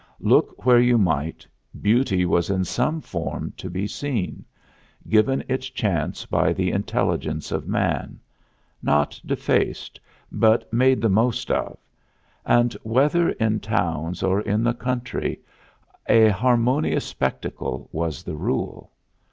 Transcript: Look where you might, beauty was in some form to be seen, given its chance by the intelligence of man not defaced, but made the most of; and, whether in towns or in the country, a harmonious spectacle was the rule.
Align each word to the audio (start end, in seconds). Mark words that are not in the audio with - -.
Look 0.21 0.65
where 0.65 0.79
you 0.79 0.97
might, 0.97 1.45
beauty 1.79 2.25
was 2.25 2.49
in 2.49 2.65
some 2.65 3.01
form 3.01 3.53
to 3.57 3.69
be 3.69 3.85
seen, 3.85 4.45
given 5.07 5.43
its 5.47 5.69
chance 5.69 6.25
by 6.25 6.53
the 6.53 6.71
intelligence 6.71 7.51
of 7.51 7.67
man 7.67 8.19
not 8.81 9.21
defaced, 9.23 9.99
but 10.31 10.73
made 10.73 11.01
the 11.03 11.09
most 11.09 11.51
of; 11.51 11.77
and, 12.47 12.73
whether 12.81 13.29
in 13.29 13.59
towns 13.59 14.23
or 14.23 14.41
in 14.41 14.63
the 14.63 14.73
country, 14.73 15.39
a 16.09 16.29
harmonious 16.29 17.05
spectacle 17.05 17.87
was 17.91 18.23
the 18.23 18.35
rule. 18.35 18.91